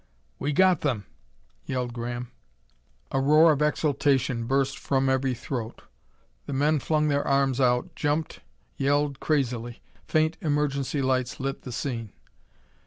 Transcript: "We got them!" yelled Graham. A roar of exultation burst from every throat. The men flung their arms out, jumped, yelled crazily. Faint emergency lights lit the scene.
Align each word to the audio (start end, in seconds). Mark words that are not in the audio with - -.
"We 0.39 0.51
got 0.51 0.81
them!" 0.81 1.05
yelled 1.67 1.93
Graham. 1.93 2.31
A 3.11 3.21
roar 3.21 3.51
of 3.51 3.61
exultation 3.61 4.45
burst 4.47 4.79
from 4.79 5.07
every 5.09 5.35
throat. 5.35 5.83
The 6.47 6.53
men 6.53 6.79
flung 6.79 7.07
their 7.09 7.27
arms 7.27 7.61
out, 7.61 7.93
jumped, 7.95 8.39
yelled 8.77 9.19
crazily. 9.19 9.83
Faint 10.07 10.37
emergency 10.41 11.03
lights 11.03 11.39
lit 11.39 11.61
the 11.61 11.71
scene. 11.71 12.13